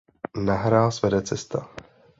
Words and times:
Na 0.45 0.55
hráz 0.65 0.95
vede 1.03 1.21
cesta. 1.29 1.59